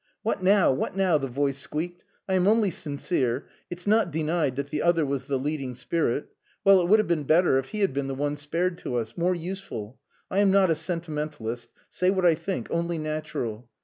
[0.23, 0.71] "What now?
[0.71, 2.05] what now?" the voice squeaked.
[2.27, 3.47] "I am only sincere.
[3.69, 6.29] It's not denied that the other was the leading spirit.
[6.65, 9.15] Well, it would have been better if he had been the one spared to us.
[9.15, 9.99] More useful.
[10.31, 11.69] I am not a sentimentalist.
[11.91, 13.69] Say what I think...only natural."